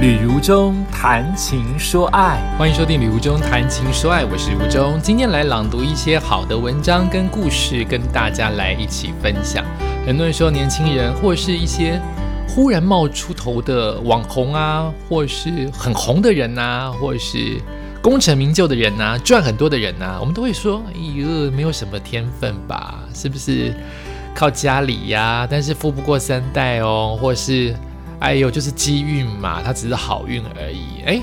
[0.00, 9.62] 旅如中谈情说爱，欢迎收听《旅如中谈情说爱》，我是如中，今天来朗读一些好的文章跟故事，跟大家来一起分享。
[10.06, 12.00] 很多人说，年轻人或是一些
[12.48, 17.60] 忽然冒出头的网红啊，或是很红的人呐，或是
[18.00, 23.00] 功成名就的人呐，赚很多的人呐，我们都会说，哎呦，没有什么天分吧？
[23.12, 23.74] 是不是
[24.34, 25.46] 靠家里呀？
[25.50, 27.74] 但是富不过三代哦，或是。
[28.20, 31.02] 哎呦，就是机运嘛，它只是好运而已。
[31.06, 31.20] 哎，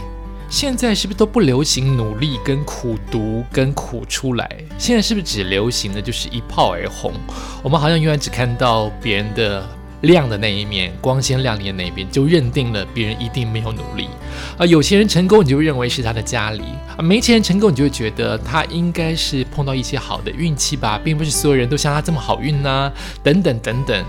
[0.50, 4.50] 现在是不是都不流行努力跟苦读跟苦出来？
[4.78, 7.14] 现在是不是只流行的就是一炮而红？
[7.62, 9.64] 我们好像永远只看到别人的
[10.02, 14.10] 亮的那一面，光鲜亮丽的那一边，就认定了别人一定没有努力。
[14.58, 16.64] 啊，有钱人成功，你就认为是他的家里；
[16.98, 22.92] 啊，没钱人成功，你就会觉得他应该是碰到一些好的运气吧，并不是所有人都像他这么好运呐。
[23.22, 24.06] 等等等等，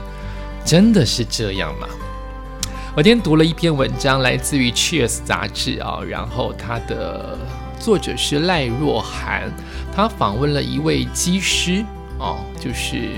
[0.64, 1.86] 真的是这样吗？
[2.98, 7.38] 我今天读了一篇文章，来自于《Cheers》杂志啊，然后它的
[7.78, 9.52] 作者是赖若涵，
[9.94, 11.84] 他访问了一位机师
[12.18, 13.10] 哦，就是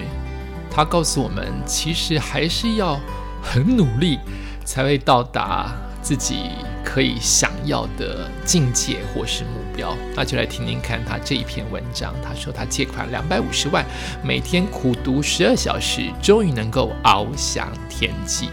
[0.70, 3.00] 他告诉我们，其实还是要
[3.42, 4.18] 很努力
[4.66, 6.50] 才会到达自己
[6.84, 9.96] 可以想要的境界或是目标。
[10.14, 12.14] 那就来听听看他这一篇文章。
[12.22, 13.82] 他说他借款两百五十万，
[14.22, 18.50] 每天苦读十二小时，终于能够翱翔天际。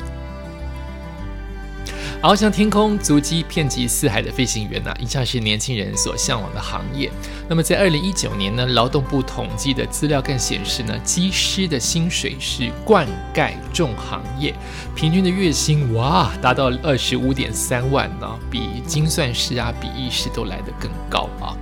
[2.23, 7.09] 翱翔天空、足迹遍及四海的飞行员呐，一向是年轻人所向往的行业。
[7.47, 14.53] 那么，在二零一九年呢，劳动部统计的资料更显示呢，机师的薪水是灌溉重行业，
[14.95, 21.55] 平均的月薪哇，达到二十五点三万呢，比精算师啊、比医师都来得更高啊。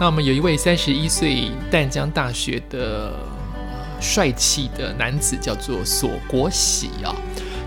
[0.00, 3.14] 那我们有一位三十一岁淡江大学的
[4.00, 7.14] 帅气的男子，叫做索国喜啊。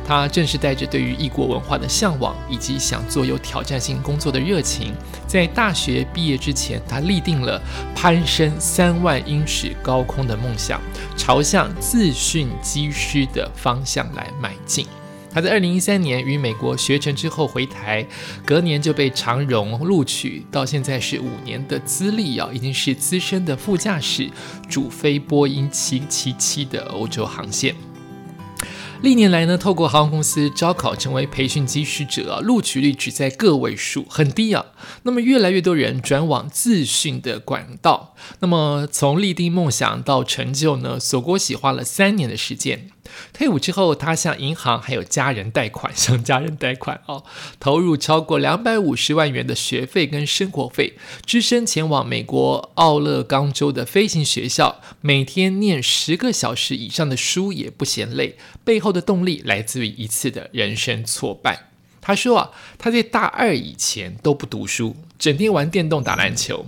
[0.08, 4.94] 他正是带着对于异国文化的向往，以及想做有挑战性工作的热情，
[5.26, 7.62] 在大学毕业之前，他立定了
[7.96, 10.80] 攀升三万英尺高空的梦想，
[11.18, 14.86] 朝向自训机师的方向来迈进。
[15.34, 18.08] 他在二零一三年于美国学成之后回台，
[18.46, 24.30] 隔年就被长荣录取，到现在是五年的资历啊，已经是资深的副驾驶，
[24.70, 27.76] 主飞波音七七七的欧洲航线。
[29.06, 34.66] 历年来呢，透过航空公司招考成为培训机师者啊，录取率只在个位数，很低啊。
[35.04, 38.16] 那么越来越多人转往自训的管道。
[38.40, 42.90] 那么从立定梦想到成就呢，索国喜花了三年的时间。
[43.34, 47.24] 退伍之后，他向银行还有家人贷款，向家人贷款哦，
[47.60, 50.94] 投入超过两百五十万元的学费跟生活费，
[51.26, 58.38] 只身前往美国奥勒冈州的飞行学校，每天念十个小时以上的书也不嫌累。
[58.64, 61.70] 背后的动力来自于一次的人生挫败。
[62.02, 66.66] 他说啊，他在大二以前都不读书，整天玩电动、打篮球。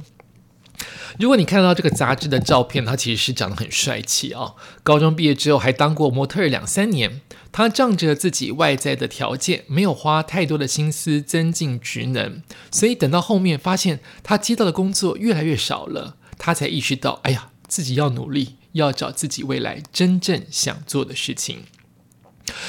[1.20, 4.54] 如果你看到这个杂志的照片，他其实是长得很帅气啊。
[4.84, 7.22] 高中毕业之后还当过模特儿两三年。
[7.52, 21.64] 他仗着自己外在的条件，没有花太多的心思增进职能，所以等到后面发现他接到的工作越来越少了，他才意识到，哎呀，自己要努力，要找自己未来真正想做的事情。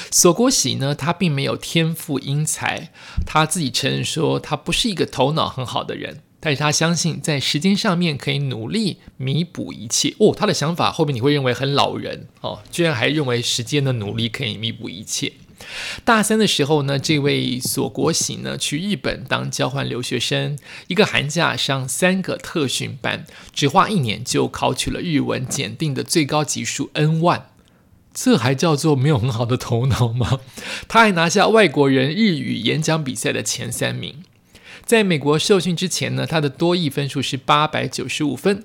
[0.09, 2.91] 索国喜呢，他并没有天赋英才，
[3.27, 6.21] 他自己承认说，他不是一个头脑很好的人。
[6.39, 10.33] 但是他相信在时间上面可以努力弥补一切哦。
[10.35, 15.33] 他的想法后面你会认为很老人哦，居然还认为时间的努力可以弥补一切。
[16.05, 20.57] 大三的时候呢，这位索国喜呢去日本当交换留学生，
[20.87, 27.41] 一个寒假上三个特训班，只花一年就考取了日文检定的最高级数 N one，
[28.13, 30.39] 这还叫做没有很好的头脑吗？
[30.87, 34.23] 他还拿下外国人日语演讲比赛的前三名。
[34.89, 38.63] 在美国受训之前呢，他的多益分数是八百九十五分，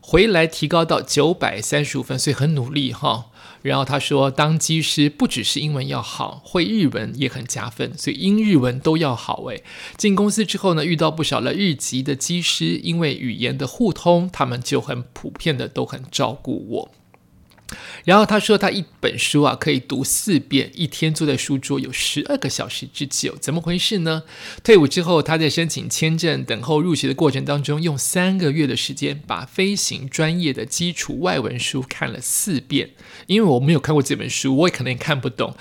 [0.00, 3.26] 回来提高到九百三十五分，所以很努力哈。
[3.60, 9.44] 然后他说，当机师不只是英文要好，会日文也很加分，所以英日文都要好。
[9.48, 9.62] 诶，
[9.98, 16.90] 进公司之后呢，遇到不少的日籍的机师，因为语言的互通，他们就很普遍的都很照顾我。
[18.04, 24.22] 然后他说，他一本书啊可以读四遍，一天坐在书桌有十二个小时之久，怎么回事呢？
[24.62, 32.90] 退伍之后，他在申请签证、等候入学的过程当中，用三个月的时间把飞行专业的基础外文书看了四遍。
[33.26, 35.56] 因为我没有看过这本书，我也可能也看不懂，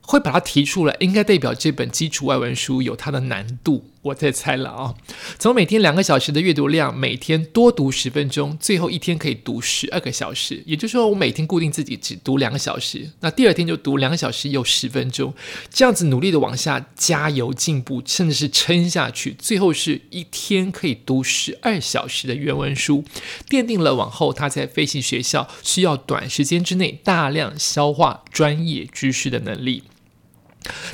[0.00, 4.94] 会把它提出来，应该代表这本基础外文书有它的难度我在猜了啊，
[5.38, 10.62] 从每天两个小时的阅读量，每天多读十分钟，最后一天可以读十二个小时。
[10.64, 15.34] 也就是说，我每天固定自己只读两个小时，那第二天就读两个小时又十分钟，
[15.70, 23.04] 这样子努力的往下加油进步，甚至是撑下去，最后是一天可以读十二小时的原文书，
[23.50, 29.82] 奠定了往后他在飞行学校需要短时间之内大量消化专业知识的能力。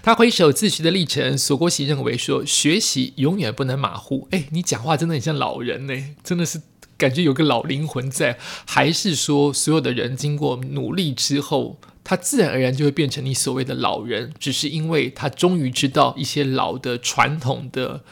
[0.03, 4.29] 他回首自学的历程，索国喜认为说，学习永远不能马虎。
[4.31, 6.63] 哎，你讲话真的很像老人呢，真的是
[6.97, 8.39] 感觉有个老灵魂在。
[8.65, 18.03] 还是说，所有的人经过努力之后，他自然而然就会变成你所谓的老人，只是因为他终于知道一些老的传统的。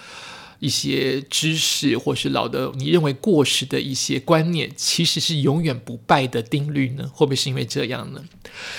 [0.59, 7.11] 一些知识，或是老的你认为过时的一些观念，其实是永远不败的定律呢？
[7.13, 8.25] 会不会是因为这样呢？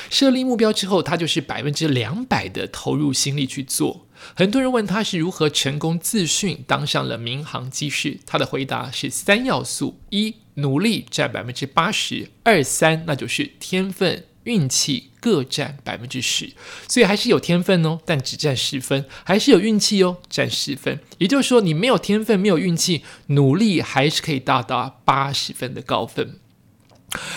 [0.09, 4.07] 设立目标之后，他就是百分之两百的投入心力去做。
[4.33, 14.23] 很多人问他是如何成功自训当上了民航机师，他的回答是三要素：一努力占百分之八十二三，那就是天分。
[14.45, 16.53] 运气各占百分之十，
[16.87, 20.99] 所以还是有天分哦，但只占十分；还是有运气哦，占十分。
[21.19, 26.39] 也就是说，你没有天分，没有运气，努力还是可以达到八十分的高分。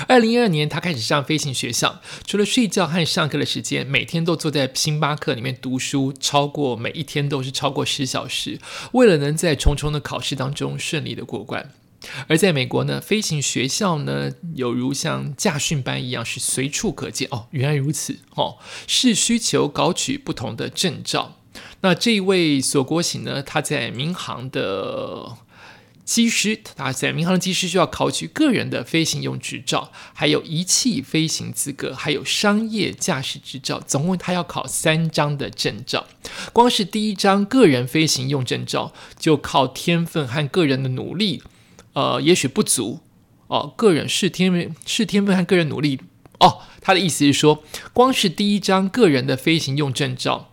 [0.09, 8.59] 二零一二年，他开始上飞行学校，除了睡觉和上课的时间，每天都坐在星巴克里面读书，超过每一天都是超过十小时，
[8.93, 11.71] 为了能在重重的考试当中顺利的过关。
[12.27, 17.47] 而在美国呢，飞行学校呢，有如像驾训班一样，是随处可见哦。
[17.51, 21.37] 原来如此哦，是需求搞取不同的证照。
[21.81, 25.37] 那这一位索国醒呢，他在民航的
[26.05, 36.07] 机师，他在民航的机师需要考取个人的飞行用执照，还有仪器飞行资格，还有商业驾驶执照，总共他要考三张的证照。
[36.53, 41.43] 光是第一张个人飞行用证照，就靠天分和个人的努力。
[41.99, 43.01] 呃，也许不足
[43.49, 43.75] 哦。
[43.77, 45.99] 个人是天分，是天分和个人努力
[46.39, 46.61] 哦。
[46.81, 50.53] 他的意思是说，光是第一张个人的飞行用证照，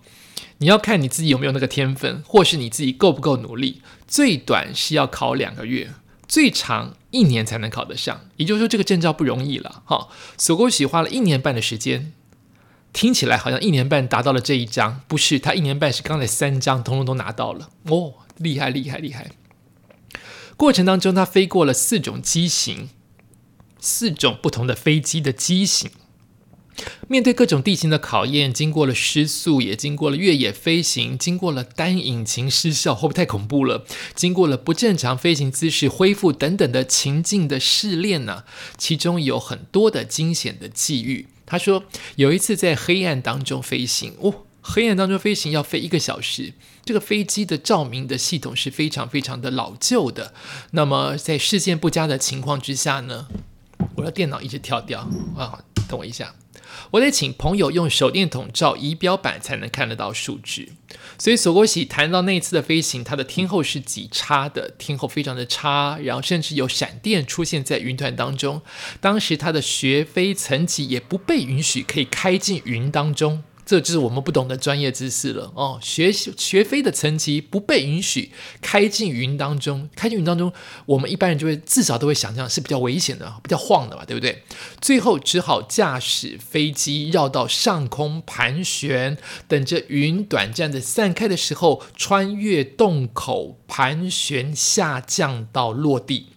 [0.57, 3.83] 你要看你自己有没有那个天分，或是你自己够不够努力。
[4.07, 5.93] 最短是要考两个月，
[6.27, 8.21] 最长一年才能考得上。
[8.37, 10.07] 也就是说，这个证照不容易了哈。
[10.39, 12.11] 索沟喜花了一年半的时间，
[12.91, 15.37] 听起来好像一年半达到了这一张，不是？
[15.37, 19.29] 他一年半是刚才三张通通都拿到了哦，厉害厉害厉害！
[20.57, 22.89] 过程当中，他飞过了四种机型，
[23.79, 25.91] 四种不同的飞机的机型。
[27.07, 33.85] 面对各种地形的考验，经过了失速，也经过了越野飞行，经过了单引擎失效，会不会太恐怖了？
[34.13, 38.43] 经过了不正常飞行姿势恢复等等的情境的试炼呢？
[38.77, 41.27] 其中有很多的惊险的际遇。
[41.45, 41.83] 他说，
[42.15, 46.53] 有一次在黑暗当中飞行，哦，黑暗当中飞行要飞一个小时。
[46.83, 50.33] 这个飞机的照明的系统是非常非常的老旧的。
[50.71, 53.27] 那么在视线不佳的情况之下呢，
[53.95, 55.07] 我的电脑一直跳掉
[55.37, 55.59] 啊！
[55.87, 56.33] 等我一下，
[56.91, 60.69] 我得请朋友用手电筒照仪表板才能看得到数值。
[61.19, 68.63] 所以索国喜谈到那次的飞行，它的天后是极差的，天后非常的差，然后甚至有闪电出现在云团当中。
[68.99, 73.43] 当时他的学飞层级也不被允许可以开进云当中。
[73.65, 75.79] 这就是我们不懂的专业知识了哦。
[75.81, 78.31] 学习学飞的层级不被允许
[78.61, 80.53] 开进云当中，开进云当中，
[80.85, 84.43] 我们一般人就会至少都会想象是比较危险的、比较晃的嘛，对不对？
[84.79, 89.17] 最后只好驾驶飞机绕到上空盘旋，
[89.47, 96.27] 等着云短暂的散开的时候，穿越洞口盘旋下降到落地。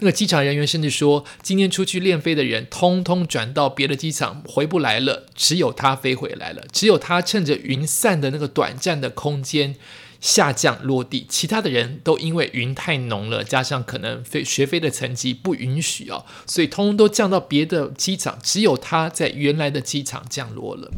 [0.00, 9.76] 那个机场人员甚至说，今天出去练飞的人，通通转到别的机场回不来了，只有他飞回来了，只有他趁着云散的那个短暂的空间
[10.20, 20.90] 下降落地，其他的人都因为云太浓了，加上可能飞学飞的成绩不允许啊，所以通通都降到别的机场，只有他在原来的机场降落了。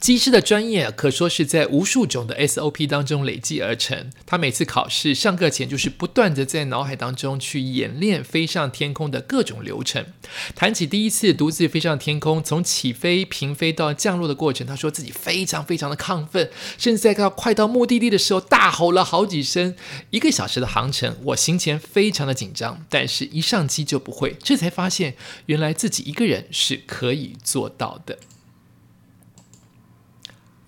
[0.00, 4.10] 机师的专业可说是在无数种的 SOP 当中累积而成。
[4.24, 10.06] 他每次考试上课前，就是不断的在脑海当中去演练飞上天空的各种流程。
[10.54, 19.74] 谈起第一次独自飞上天空，从起飞、平飞到降落的过程，他说自己非常非常的亢奋，甚至在他快到目的地的时候大吼了好几声。
[20.08, 24.36] 一个小时的航程，我行前非常的紧张，但是一上机就不会。
[24.42, 25.14] 这才发现，
[25.46, 28.18] 原来自己一个人是可以做到的。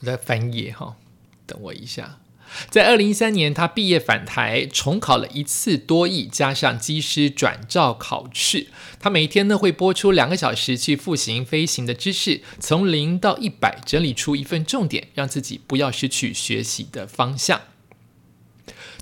[0.04, 0.96] 在翻页哈，
[1.46, 2.18] 等我一下。
[2.68, 8.66] 在二零一三年，他毕业返台，重考了一次多译，加上机师转照考试。
[9.00, 17.62] 他每天呢会播出两个小时去复习飞行的知识，从零到一百整理出一份重点，让自己不要失去学习的方向。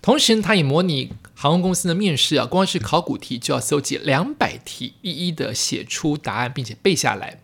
[0.01, 7.41] 同时，他也模拟航空公司的面试啊，光是考古题就要搜集两百题，一一的写出答案，并且背下来。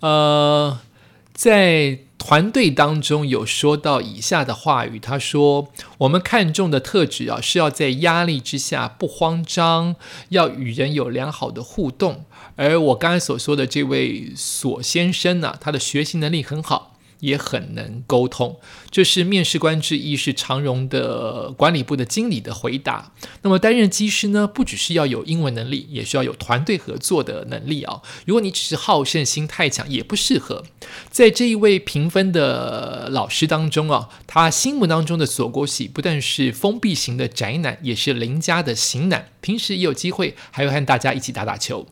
[0.00, 0.80] 呃，
[1.34, 5.68] 在团队当中有说到以下的话语，他说
[5.98, 9.94] ：“我们看重的特质啊，是要在压力之下不慌张，
[10.30, 12.24] 要与人有良好的互动。
[12.56, 18.58] 而我刚才所说的这位索先生呢，他的学习能力很好。”也很能沟通，
[18.90, 23.12] 这是面试官之一，是长荣的管理部的经理的回答。
[23.42, 28.02] 那么担任机师呢，不只是要有英文能力，也需要有团队合作的能力啊。
[28.26, 30.64] 如果你只是好胜心太强，也不适合。
[31.10, 41.86] 在这一位评分的老师当中啊，他心目当中的索国喜不但是封闭型的宅男，也是邻家的型男，平时也有机会，还会和大家一起打打球。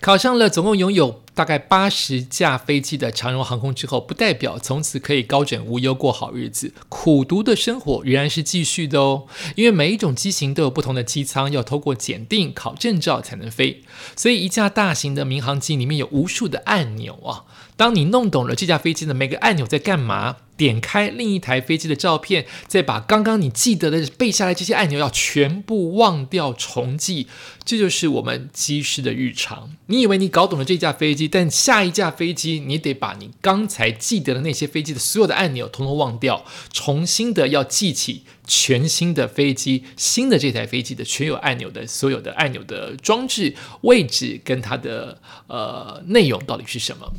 [0.00, 6.72] 考上了总共拥有大概八十架飞机的长荣航空之后，不代表从此可以高枕无忧过好日子。
[6.88, 9.26] 苦读的生活仍然是继续的哦，
[9.56, 13.82] 因为每一种机型都有不同的机舱，要透过检定、考证照才能飞。
[14.14, 17.44] 所以一架大型的民航机里面有无数的按钮啊。
[17.76, 20.36] 当你弄懂了这架飞机的每个按钮在干嘛。
[20.56, 27.26] 点开另一台飞机的照片，再把刚刚你记得的背下来这些按钮要全部忘掉重记，
[27.64, 29.70] 这就是我们机师的日常。
[29.86, 47.12] 你以为你搞懂了这架飞机，但下一架飞机你得把你刚才记得的那些飞机的所有的按钮统统忘掉，重新的要记起全新的飞机，新的这台飞机的全有按钮的所有的按钮的装置位置跟它的呃内容到底是什么。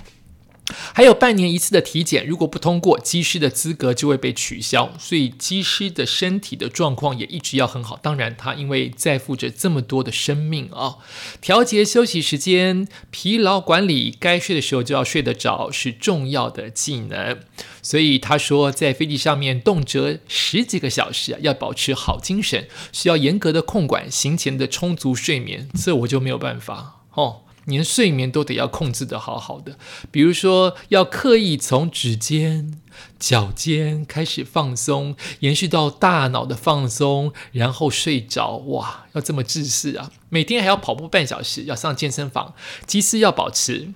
[0.93, 4.91] 还有半年一次的体检，如果不通过，机师的资格就会被取消。
[4.97, 7.99] 所以机师的身体的状况也一直要很好。
[8.01, 10.97] 当然，他因为在负着这么多的生命啊，
[11.39, 17.39] 调节休息时间、疲劳管理，该睡的时候就要睡得着，是重要的技能。
[17.83, 25.69] 所以他说，在飞机上面动辄十几个小时，要保持好精神，需要严格的控管行前的充足睡眠。
[25.75, 27.44] 这我就没有办法哦。
[27.65, 29.77] 连睡眠都得要控制的好好的，
[30.11, 32.79] 比如说要刻意从指尖、
[33.19, 38.57] 脚尖开始放松，延续到大脑的放松，然后睡着。
[38.67, 40.11] 哇，要这么自私啊！
[40.29, 42.53] 每天还要跑步半小时，要上健身房，
[42.85, 43.93] 机师要保持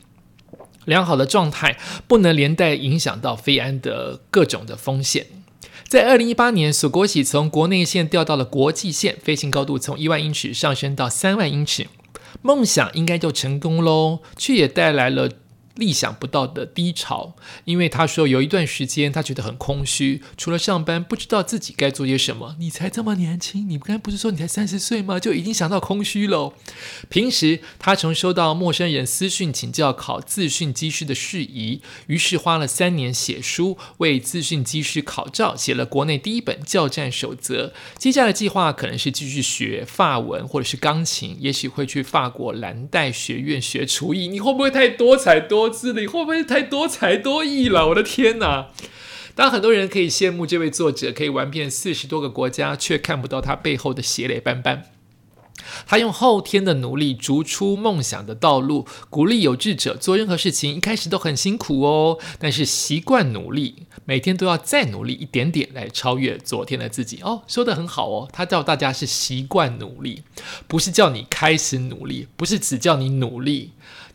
[0.85, 5.27] 良好的状态，不能连带影响到飞安的各种的风险。
[5.87, 11.87] 在二零一八年，索国喜从国内线调到了国际线，飞行高度从一万英尺上升到三万英尺。
[12.41, 15.29] 梦想应该就成功喽，却也带来了。
[15.79, 22.55] 意想不到的低潮，因为他说有一段时间他觉得很空虚，除了上班不知道自己该做些什么。
[22.59, 25.19] 你才这么年轻，你刚才不是说你才三十岁吗？
[25.19, 26.53] 就已经想到空虚喽。
[27.07, 37.73] 平时他曾收到陌生人私讯请教考自训机师的事宜，于是花了三年写书为自训机师考照，写了国内第一本教战守则。
[37.97, 44.27] 接下来计划可能是继续学法文或者是钢琴，也许会去法国蓝带学院学厨艺。
[44.27, 45.68] 你会不会太多才多？
[45.69, 47.89] 字里会不会太多才多艺了？
[47.89, 48.69] 我的天哪！
[49.35, 54.85] 当很多人可以羡慕这位作者可以玩遍四十多个国家，却看不到他背后的血泪斑斑。
[55.85, 60.73] 他用后天的努力逐出梦想的道路，鼓励有志者做任何事情。
[60.75, 67.19] 一开始都很辛苦哦，但是习惯努力，每天都要再努力一点点来超越昨天的自己。
[67.21, 68.29] 哦，说的很好哦。
[68.31, 70.23] 他叫大家是习惯努力，
[70.67, 73.71] 不是叫你开始努力，不是只叫你努力。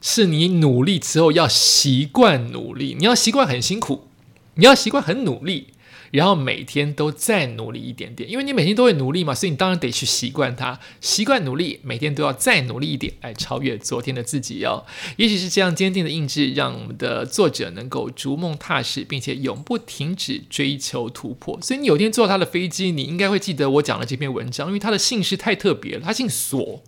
[0.06, 4.06] 是你努力之后要习惯努力，你要习惯很辛苦，
[4.56, 5.68] 你要习惯很努力，
[6.10, 14.84] 然后每天都再努力一点点，因为你每天都会努力嘛，所以你当然得去习惯它，习惯努力，每天都要再努力一点来超越昨天的自己哦。
[15.16, 21.58] 也许是这样坚定的意志，让我们的作者能够逐梦踏实，并且永不停止追求突破。
[21.62, 26.82] 所以你有天坐他的飞机，你应该会记得我讲的这篇文章，因为他的姓氏太特别了，他姓索，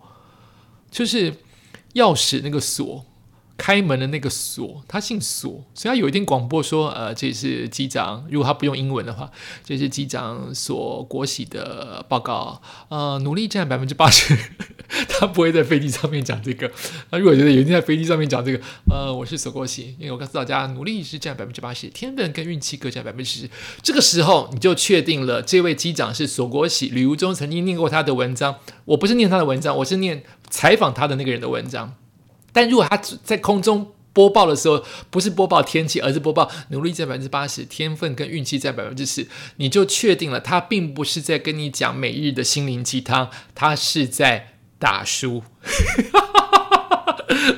[0.91, 1.33] 就是。
[1.93, 3.05] 钥匙那个锁，
[3.57, 9.31] 开门的那个锁，他姓锁，所以他有一天广播说：“呃，这是机长，如果他不用英文的话，
[9.63, 12.61] 这是机长锁国喜的报告。
[12.89, 14.37] 呃，努力占百分之八十，
[15.09, 16.71] 他不会在飞机上面讲这个。
[17.09, 23.49] 那如果觉得有一天在飞机上面讲这个，呃，我是锁国喜，因为我告诉大家，努力是占百分之八十，天分跟运气各占百分之十。
[23.81, 26.89] 这个时候你就确定了，这位机长是锁国喜。
[26.89, 31.93] 旅游中曾经念过他的文章，我不是念他的文章，我是念。”采访他的那个人的文章，
[32.57, 45.43] 但如果他在空中播报的时候，不是播报天气，而是播报努力占百分之八十，天分跟运气占百分之十，你就确定了他并不是在跟你讲每日的心灵鸡汤，他是在打书。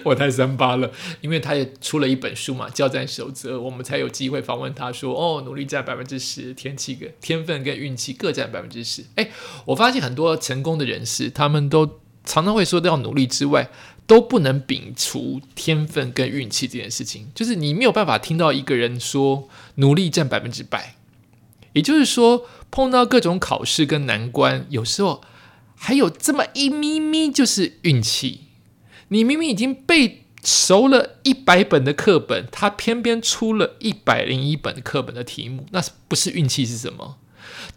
[0.04, 0.92] 我太三八了，
[1.22, 9.06] 因为他也出了一本书嘛，《交战守则》，我们才有机会访问他说，哦，努力占百分之十，天气跟天分跟运气各占百分之十。
[9.16, 9.30] 哎，
[9.64, 13.70] 我发现很多成功的人士，他们都常常会说要努力之外，
[14.10, 17.28] 都不能摒除天分跟运气这件事情。
[17.36, 20.96] 就是你没有办法听到一个人说努力占百分之百，
[21.74, 25.22] 也就是说，碰到各种考试跟难关，有时候
[25.76, 28.46] 还有这么一咪咪就是运气。
[29.10, 37.18] 你明明已经背熟了一百本的课本，他偏偏出了一百零一本课本的题目，那是不是运气是什么？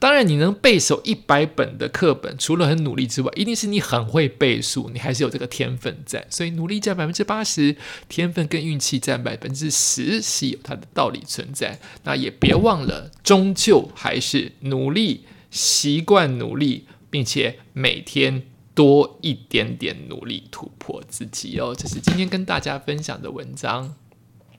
[0.02, 6.26] 当然，你能背熟一百本的课本，除了很努力之外，一定是你很会背书，你还是有这个天分在。
[6.28, 7.76] 所以努力占百分之八十，
[8.08, 11.78] 天分跟运气占百分之十，是有它的道理存在。
[12.02, 18.42] 那也别忘了，终究还是努力，习惯努力，并且每天。
[18.74, 23.94] 多一点点努力突破自己哦，这是今天跟大家分享的文章。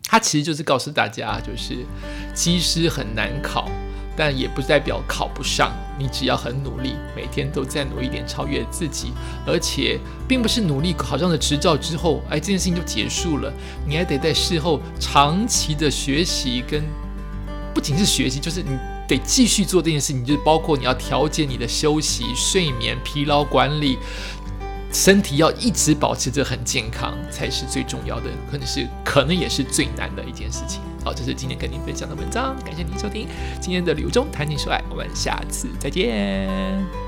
[0.03, 1.83] 它其实就是告诉大家，就是
[2.35, 3.71] 机师很难考，
[4.15, 5.71] 但也不代表考不上。
[5.97, 9.11] 你只要很努力，每天都在努力点超越自己，
[9.45, 13.53] 而且并不是努力考上了执照之后，哎，这件事情就结束了。
[13.87, 16.83] 你还得在事后长期的学习，跟
[17.73, 18.77] 不仅是学习，就是你。
[19.05, 23.97] 得继续做这件事情，就是包括你要调节你的休息、睡眠、疲劳管理，
[24.93, 30.81] 身体要一直保持着很健康，才是最重要的，可能是可能也是最难的一件事情。
[31.03, 33.27] 好，这是今天跟您分享的文章，感谢您收听
[33.59, 37.02] 今天的旅游中谈情说爱，我们下次再见。